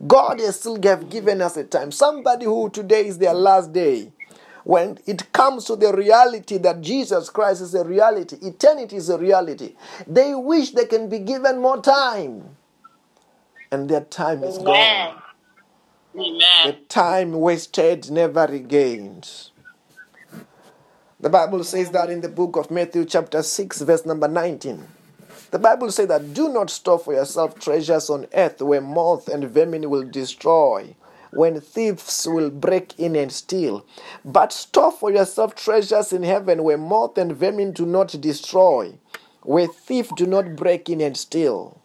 [0.06, 1.92] God has still have given us a time.
[1.92, 4.12] Somebody who today is their last day,
[4.64, 9.18] when it comes to the reality that Jesus Christ is a reality, eternity is a
[9.18, 9.76] reality,
[10.06, 12.44] they wish they can be given more time.
[13.72, 14.66] And their time is Amen.
[14.66, 15.22] gone.
[16.66, 19.30] The time wasted never regained.
[21.20, 24.88] The Bible says that in the book of Matthew, chapter 6, verse number 19.
[25.52, 29.46] The Bible says that do not store for yourself treasures on earth where moth and
[29.46, 30.96] vermin will destroy,
[31.32, 33.86] when thieves will break in and steal.
[34.26, 38.98] But store for yourself treasures in heaven where moth and vermin do not destroy,
[39.44, 41.82] where thieves do not break in and steal.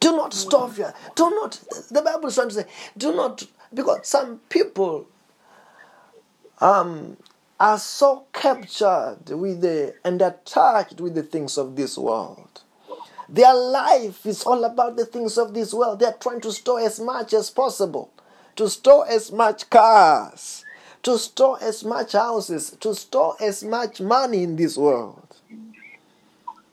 [0.00, 0.92] Do not starve your.
[1.14, 1.58] Do not.
[1.90, 2.66] The Bible is trying to say,
[2.98, 3.42] do not,
[3.72, 5.06] because some people
[6.60, 7.16] um,
[7.64, 12.60] are so captured with the and attached with the things of this world.
[13.26, 15.98] Their life is all about the things of this world.
[15.98, 18.12] They are trying to store as much as possible,
[18.56, 20.62] to store as much cars,
[21.04, 25.34] to store as much houses, to store as much money in this world.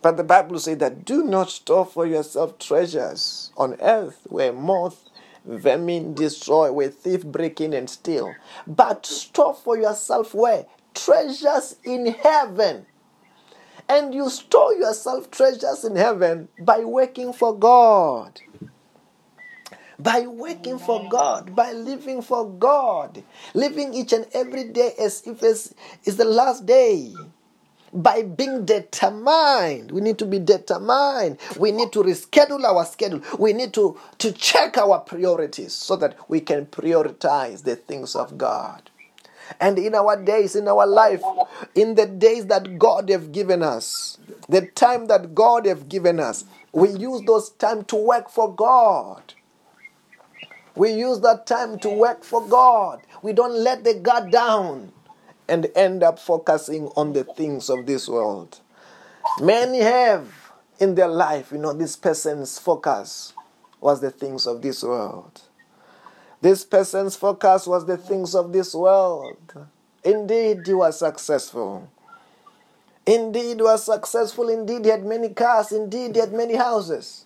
[0.01, 5.09] But the Bible says that do not store for yourself treasures on earth where moth,
[5.45, 8.35] vermin destroy, where thief break in and steal.
[8.67, 10.65] But store for yourself where?
[10.93, 12.85] Treasures in heaven.
[13.89, 18.39] And you store yourself treasures in heaven by working for God.
[19.99, 23.23] By working for God, by living for God,
[23.53, 27.13] living each and every day as if it's, it's the last day
[27.93, 29.91] by being determined.
[29.91, 31.37] We need to be determined.
[31.57, 33.21] We need to reschedule our schedule.
[33.37, 38.37] We need to, to check our priorities so that we can prioritize the things of
[38.37, 38.90] God.
[39.59, 41.21] And in our days, in our life,
[41.75, 44.17] in the days that God have given us,
[44.49, 49.33] the time that God have given us, we use those time to work for God.
[50.75, 53.01] We use that time to work for God.
[53.21, 54.93] We don't let the God down
[55.47, 58.59] and end up focusing on the things of this world.
[59.41, 63.33] Many have in their life, you know, this person's focus
[63.79, 65.41] was the things of this world.
[66.41, 69.37] This person's focus was the things of this world.
[70.03, 71.87] Indeed, he was successful.
[73.05, 74.49] Indeed, he was successful.
[74.49, 75.71] Indeed, he had many cars.
[75.71, 77.25] Indeed, he had many houses.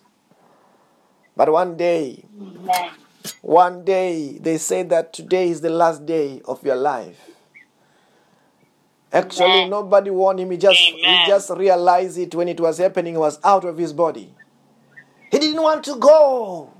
[1.34, 2.26] But one day.
[3.42, 7.30] One day they say that today is the last day of your life.
[9.12, 9.70] Actually, Amen.
[9.70, 10.50] nobody warned him.
[10.50, 13.14] He just he just realized it when it was happening.
[13.14, 14.34] He was out of his body.
[15.30, 16.70] He didn't want to go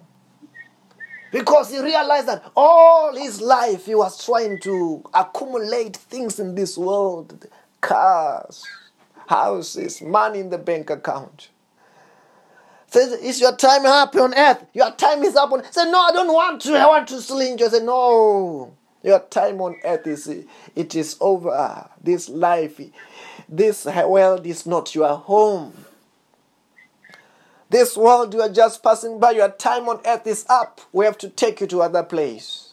[1.30, 6.78] because he realized that all his life he was trying to accumulate things in this
[6.78, 7.46] world
[7.80, 8.64] cars,
[9.28, 11.48] houses, money in the bank account.
[12.88, 14.64] Says, Is your time up on earth?
[14.72, 15.72] Your time is up on earth.
[15.72, 16.74] Say, No, I don't want to.
[16.74, 17.68] I want to still enjoy.
[17.68, 18.74] Say, No.
[19.02, 20.26] Your time on earth is
[20.74, 21.88] it is over.
[22.02, 22.80] This life,
[23.48, 25.72] this world is not your home.
[27.68, 30.80] This world you are just passing by, your time on earth is up.
[30.92, 32.72] We have to take you to other place.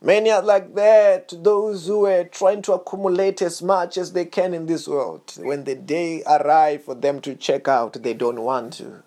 [0.00, 4.54] Many are like that, those who are trying to accumulate as much as they can
[4.54, 5.34] in this world.
[5.36, 9.02] When the day arrives for them to check out, they don't want to.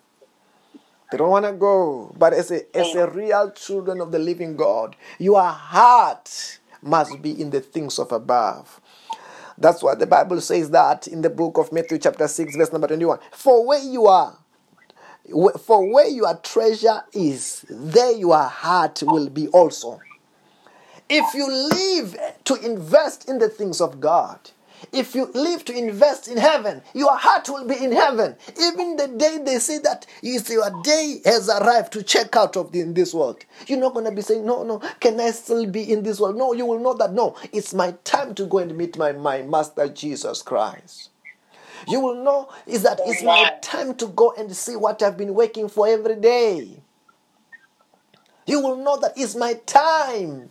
[1.10, 2.14] They don't want to go.
[2.18, 7.40] But as a, as a real children of the living God, your heart must be
[7.40, 8.81] in the things of above.
[9.62, 12.88] That's what the Bible says that in the book of Matthew chapter 6 verse number
[12.88, 13.20] 21.
[13.30, 14.36] For where you are
[15.60, 20.00] for where your treasure is, there your heart will be also.
[21.08, 24.50] If you live to invest in the things of God,
[24.92, 28.36] if you live to invest in heaven, your heart will be in heaven.
[28.60, 32.72] Even the day they say that is your day has arrived to check out of
[32.72, 35.66] the, in this world, you're not going to be saying, No, no, can I still
[35.66, 36.36] be in this world?
[36.36, 39.42] No, you will know that no, it's my time to go and meet my, my
[39.42, 41.10] master Jesus Christ.
[41.88, 45.34] You will know is that it's my time to go and see what I've been
[45.34, 46.82] working for every day.
[48.46, 50.50] You will know that it's my time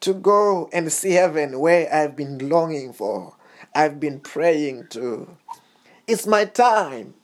[0.00, 3.34] to go and see heaven where I've been longing for,
[3.74, 5.36] I've been praying to.
[6.06, 7.14] It's my time.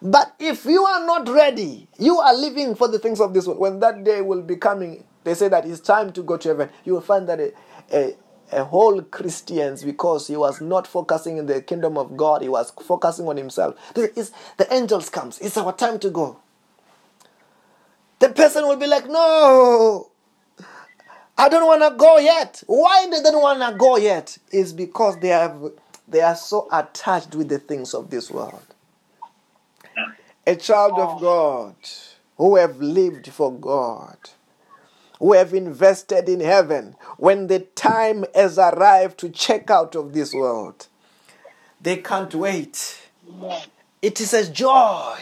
[0.00, 3.58] But if you are not ready, you are living for the things of this world.
[3.58, 6.70] When that day will be coming, they say that it's time to go to heaven.
[6.84, 7.52] You will find that a,
[7.92, 8.16] a,
[8.52, 12.70] a whole Christians, because he was not focusing in the kingdom of God, he was
[12.70, 13.74] focusing on himself.
[13.96, 15.38] Is, the angels comes.
[15.40, 16.38] It's our time to go.
[18.20, 20.10] The person will be like, no,
[21.38, 22.64] I don't want to go yet.
[22.66, 24.36] Why they don't want to go yet?
[24.50, 25.56] Is because they have
[26.08, 28.62] they are so attached with the things of this world.
[30.46, 31.20] A child of oh.
[31.20, 31.74] God
[32.36, 34.16] who have lived for God,
[35.18, 40.32] who have invested in heaven, when the time has arrived to check out of this
[40.32, 40.86] world,
[41.80, 43.00] they can't wait.
[44.00, 45.18] It is a joy.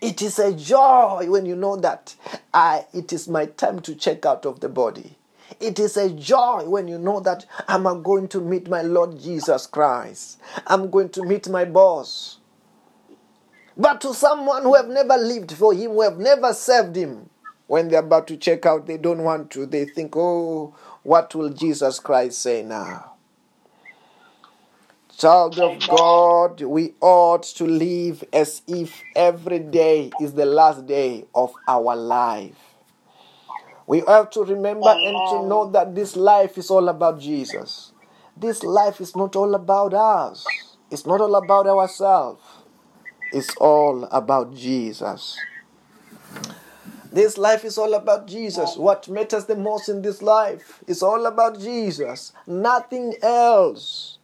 [0.00, 2.14] It is a joy when you know that
[2.54, 5.18] I, it is my time to check out of the body.
[5.60, 9.66] It is a joy when you know that I'm going to meet my Lord Jesus
[9.66, 10.40] Christ.
[10.66, 12.38] I'm going to meet my boss.
[13.76, 17.28] But to someone who have never lived for him, who have never served him,
[17.66, 19.66] when they're about to check out, they don't want to.
[19.66, 23.09] They think, oh, what will Jesus Christ say now?
[25.20, 31.26] Child of God, we ought to live as if every day is the last day
[31.34, 32.56] of our life.
[33.86, 37.92] We have to remember and to know that this life is all about Jesus.
[38.34, 40.46] This life is not all about us,
[40.90, 42.42] it's not all about ourselves,
[43.30, 45.38] it's all about Jesus.
[47.12, 48.78] This life is all about Jesus.
[48.78, 54.16] What matters the most in this life is all about Jesus, nothing else.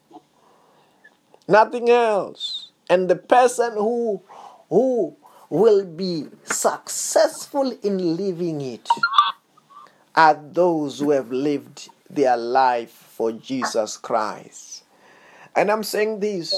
[1.49, 2.71] Nothing else.
[2.89, 4.23] And the person who
[4.69, 5.17] who
[5.49, 8.89] will be successful in living it
[10.15, 14.85] are those who have lived their life for Jesus Christ.
[15.55, 16.53] And I'm saying this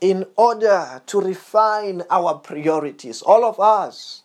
[0.00, 4.22] in order to refine our priorities, all of us.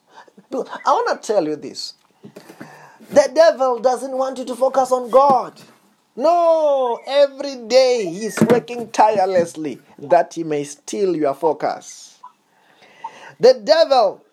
[0.54, 1.94] I want to tell you this.
[3.10, 5.60] The devil doesn't want you to focus on God.
[6.16, 12.20] No, every day he's working tirelessly that he may steal your focus.
[13.40, 14.24] The devil,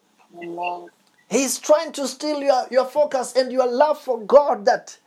[1.30, 4.98] he's trying to steal your, your focus and your love for God that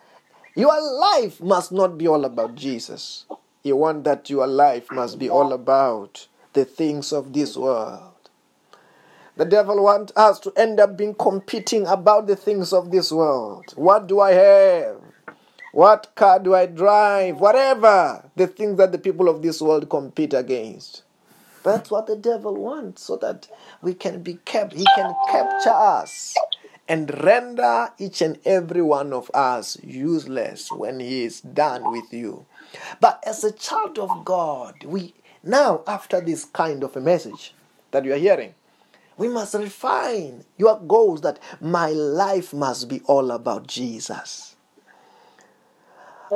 [0.55, 3.25] your life must not be all about Jesus.
[3.63, 8.13] You want that your life must be all about the things of this world.
[9.37, 13.73] The devil wants us to end up being competing about the things of this world.
[13.75, 15.10] What do I have?
[15.71, 17.39] What car do I drive?
[17.39, 21.03] Whatever the things that the people of this world compete against.
[21.63, 23.47] That's what the devil wants, so that
[23.81, 26.35] we can be kept, he can capture us
[26.87, 32.45] and render each and every one of us useless when he is done with you.
[32.99, 35.13] But as a child of God, we
[35.43, 37.53] now, after this kind of a message
[37.91, 38.55] that you are hearing,
[39.17, 44.50] We must refine your goals that my life must be all about Jesus.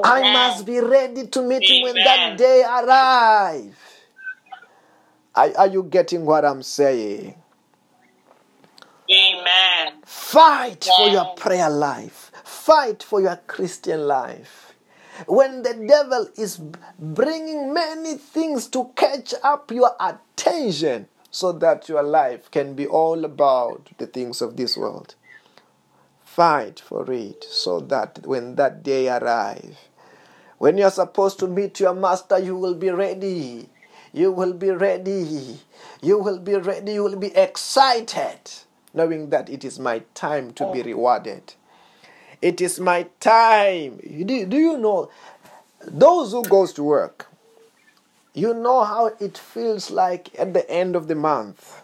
[0.04, 3.76] I must be ready to meet him when that day arrives.
[5.36, 7.36] Are, are you getting what I'm saying?
[9.10, 9.94] Amen.
[10.06, 12.32] Fight for your prayer life.
[12.44, 14.74] Fight for your Christian life.
[15.28, 16.60] When the devil is
[17.00, 23.24] bringing many things to catch up your attention so that your life can be all
[23.24, 25.16] about the things of this world.
[26.36, 29.78] Fight for it so that when that day arrives,
[30.58, 33.70] when you're supposed to meet your master, you will be ready.
[34.12, 35.62] You will be ready.
[36.02, 36.92] You will be ready.
[36.92, 38.52] You will be excited,
[38.94, 40.84] knowing that it is my time to be oh.
[40.84, 41.54] rewarded.
[42.42, 44.02] It is my time.
[44.04, 45.10] Do, do you know
[45.84, 47.28] those who goes to work?
[48.34, 51.82] You know how it feels like at the end of the month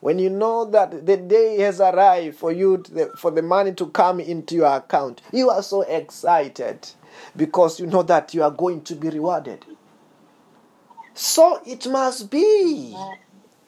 [0.00, 3.86] when you know that the day has arrived for you to, for the money to
[3.88, 6.88] come into your account you are so excited
[7.36, 9.64] because you know that you are going to be rewarded.
[11.14, 12.96] So it must be.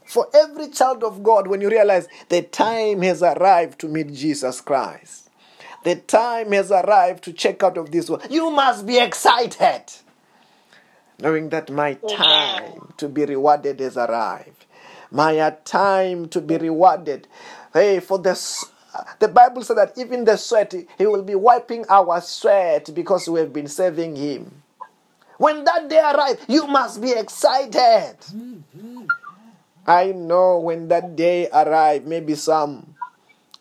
[0.05, 4.61] For every child of god when you realize the time has arrived to meet jesus
[4.61, 5.31] christ
[5.85, 9.85] the time has arrived to check out of this world you must be excited
[11.21, 14.60] knowing that my time to be rewarded has arrived.
[15.11, 17.27] My time to be rewarded.
[17.73, 18.65] Hey, for the s-
[19.19, 23.41] the Bible said that even the sweat, He will be wiping our sweat because we
[23.41, 24.63] have been serving Him.
[25.39, 28.17] When that day arrives, you must be excited.
[29.87, 32.95] I know when that day arrives, maybe some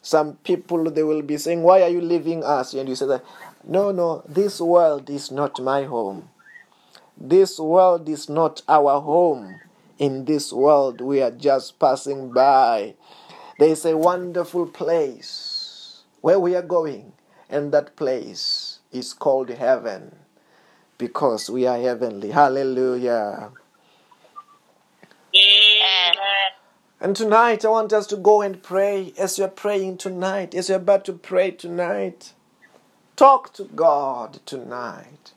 [0.01, 3.23] some people they will be saying, "Why are you leaving us?" And you say that,
[3.63, 6.29] "No, no, this world is not my home."
[7.17, 9.59] This world is not our home.
[9.99, 12.95] In this world, we are just passing by.
[13.59, 17.11] There is a wonderful place where we are going,
[17.49, 20.15] and that place is called heaven
[20.97, 22.31] because we are heavenly.
[22.31, 23.51] Hallelujah.
[27.01, 30.77] And tonight, I want us to go and pray as you're praying tonight, as you're
[30.77, 32.33] about to pray tonight.
[33.17, 35.33] Talk to God tonight.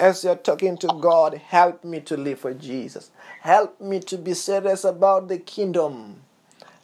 [0.00, 3.10] As you're talking to God, help me to live for Jesus.
[3.42, 6.22] Help me to be serious about the kingdom.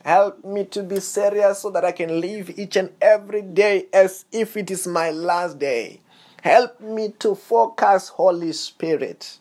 [0.05, 4.27] Help me to be serious so that I can live each and every day as
[4.33, 6.01] if it is my last day.
[6.43, 9.39] Help me to focus, Holy Spirit.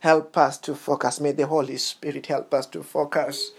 [0.00, 1.20] Help us to focus.
[1.20, 3.52] May the Holy Spirit help us to focus.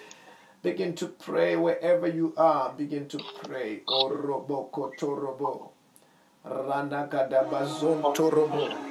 [0.62, 2.74] Begin to pray wherever you are.
[2.74, 3.82] Begin to pray.
[8.14, 8.91] Torobo.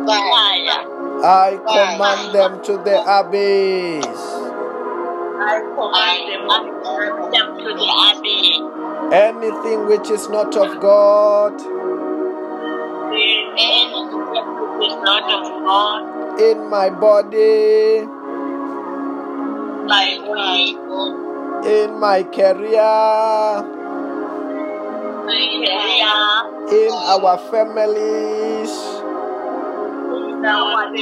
[0.04, 0.80] Fire.
[1.24, 4.20] I command them to the abyss.
[5.40, 6.28] I command
[7.32, 8.60] them to the abbey.
[9.16, 11.62] Anything which is not of God
[13.12, 14.11] Anything
[14.82, 17.98] that is not of God in my body,
[21.70, 23.62] in my career,
[25.26, 26.18] my career,
[26.72, 28.74] in our families,
[30.18, 30.96] in our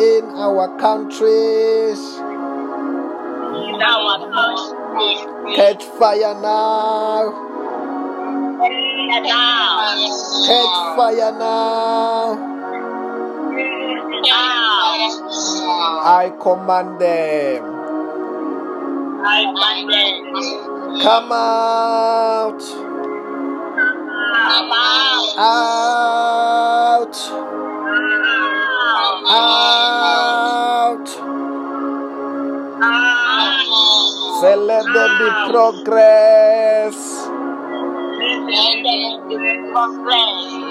[0.00, 2.00] in our countries.
[3.52, 5.56] in our country.
[5.56, 7.32] Catch fire now,
[10.46, 12.61] Catch fire now.
[16.04, 17.64] I command them.
[19.24, 21.00] I command them.
[21.02, 22.62] Come out.
[24.58, 27.16] about Out.
[29.30, 31.08] Out.
[34.40, 36.96] Say, let there be progress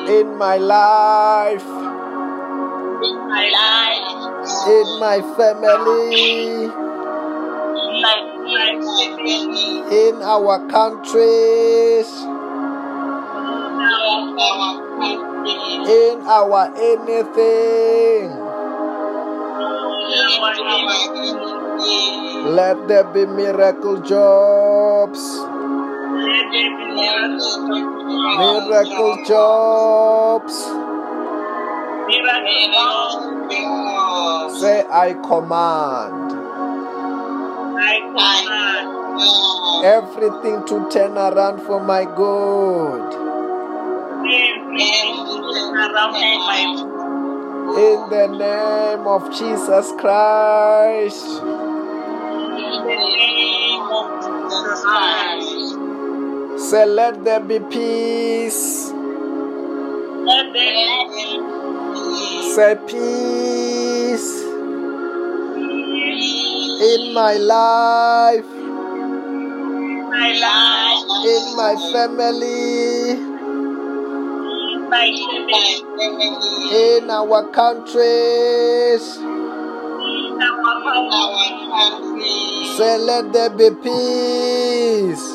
[0.09, 1.65] in my life,
[3.01, 4.05] my life,
[4.67, 9.41] in my family, in my family,
[10.07, 12.09] in our countries,
[15.89, 18.29] in our anything.
[22.53, 25.19] Let there be miracle jobs,
[28.37, 31.00] miracle jobs.
[34.59, 36.31] Say, I command
[37.79, 39.85] I command.
[39.85, 43.13] everything to turn around for my good.
[47.79, 51.25] In the name of Jesus Christ.
[56.69, 58.91] Say, let there be peace.
[62.41, 64.41] Say, peace
[66.81, 68.45] in my life,
[71.23, 73.11] in my family,
[76.73, 79.03] in our countries.
[82.75, 85.25] Say, let there be peace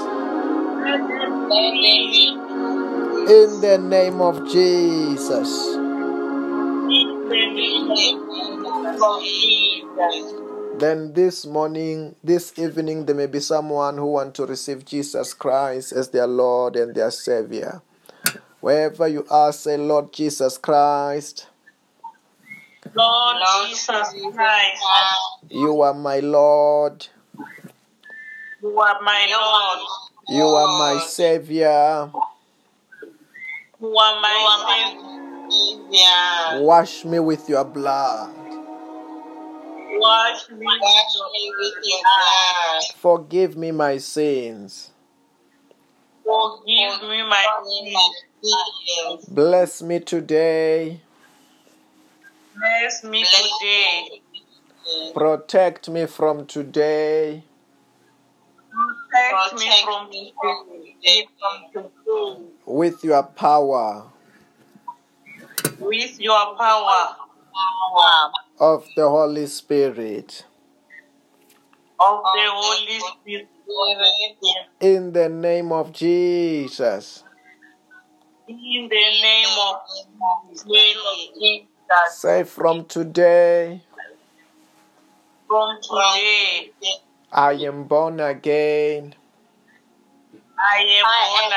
[3.30, 5.85] in the name of Jesus.
[10.78, 15.90] Then this morning, this evening, there may be someone who want to receive Jesus Christ
[15.92, 17.82] as their Lord and their Savior.
[18.60, 21.48] Wherever you are, say, Lord Jesus Christ,
[22.94, 23.36] Lord
[23.68, 24.82] Jesus Christ,
[25.50, 27.08] you are my Lord,
[28.62, 29.88] you are my Lord,
[30.28, 32.12] you are my Savior.
[33.80, 35.15] you are my Savior.
[36.60, 38.34] Wash me with your blood.
[39.98, 42.82] Wash me Wash me with your blood.
[42.96, 44.90] Forgive me my sins.
[46.24, 47.46] Forgive me my
[48.42, 49.24] sins.
[49.28, 51.00] Bless me today.
[52.56, 54.22] Bless me today.
[55.14, 57.44] Protect me from today.
[59.10, 59.70] Protect me.
[59.84, 61.26] From today.
[62.66, 64.10] with your power
[65.78, 67.16] With your power
[68.58, 70.44] of the Holy Spirit.
[72.00, 73.48] of the Holy Spirit.
[74.80, 77.24] In the name of Jesus.
[78.48, 79.76] In the name of
[80.66, 81.68] Jesus.
[82.10, 83.82] Say from today,
[85.48, 86.70] From today,
[87.32, 89.14] I am born again.
[90.58, 91.52] I am born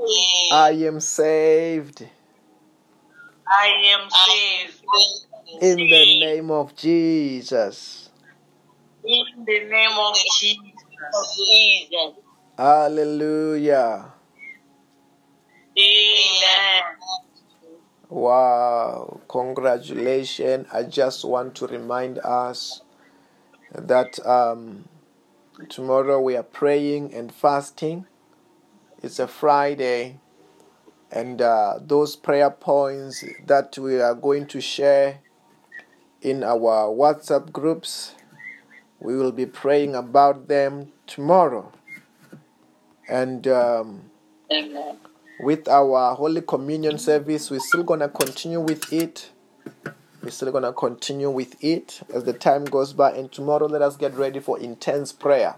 [0.00, 0.52] again.
[0.52, 2.06] I am saved.
[3.50, 4.84] I am saved.
[5.60, 8.08] In the name of Jesus.
[9.04, 11.88] In the name of Jesus.
[12.56, 14.12] Hallelujah.
[15.76, 16.82] Amen.
[18.08, 19.20] Wow.
[19.28, 20.66] Congratulations.
[20.72, 22.82] I just want to remind us
[23.72, 24.84] that um,
[25.68, 28.06] tomorrow we are praying and fasting.
[29.02, 30.20] It's a Friday.
[31.12, 35.20] And uh, those prayer points that we are going to share
[36.22, 38.14] in our WhatsApp groups,
[39.00, 41.72] we will be praying about them tomorrow.
[43.08, 44.10] And um,
[45.40, 49.30] with our Holy Communion service, we're still going to continue with it.
[50.22, 53.12] We're still going to continue with it as the time goes by.
[53.12, 55.56] And tomorrow, let us get ready for intense prayer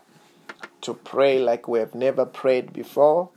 [0.83, 3.31] to pray like we have never prayed before.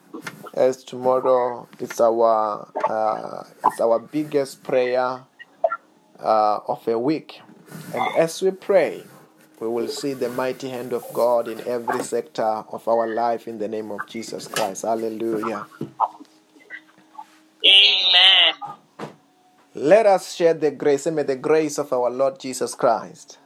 [0.56, 5.24] As tomorrow it's our uh, it's our biggest prayer
[6.18, 7.42] uh, of a week,
[7.94, 9.04] and as we pray,
[9.60, 13.60] we will see the mighty hand of God in every sector of our life in
[13.60, 14.84] the name of Jesus Christ.
[14.84, 15.66] Hallelujah.
[17.66, 18.54] Amen.
[19.74, 21.04] Let us share the grace.
[21.04, 23.40] Say, May the grace of our Lord Jesus Christ,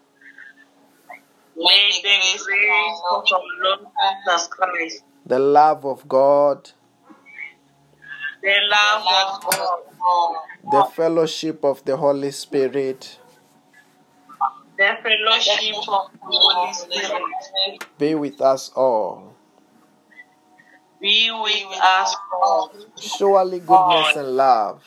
[1.55, 3.87] May the grace of our Lord
[4.27, 6.69] Jesus Christ, the love of God,
[8.41, 10.35] the love of God,
[10.71, 13.19] the fellowship of the Holy Spirit
[14.77, 19.35] the fellowship of the Holy Spirit be with us all.
[21.01, 22.71] be with us all.
[22.97, 24.83] Surely goodness and love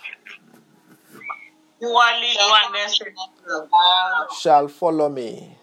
[1.81, 5.59] Surely goodness and love shall follow me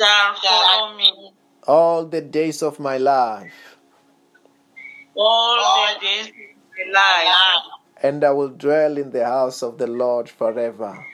[0.00, 1.32] shall follow me
[1.66, 3.73] all the days of my life,
[5.16, 7.34] all the days of life,
[8.02, 11.06] and I will dwell in the house of the Lord forever.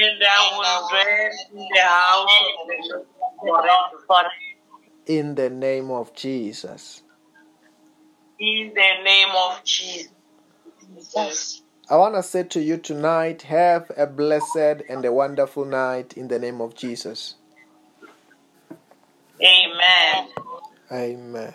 [0.00, 2.30] and I will dwell in the house
[2.60, 3.66] of the Lord
[4.06, 4.30] forever.
[5.06, 7.02] In the name of Jesus.
[8.38, 11.62] In the name of Jesus.
[11.90, 16.28] I want to say to you tonight have a blessed and a wonderful night in
[16.28, 17.34] the name of Jesus.
[19.42, 20.28] Amen.
[20.90, 21.54] Amen.